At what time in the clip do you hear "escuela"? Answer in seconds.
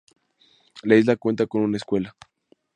1.77-2.15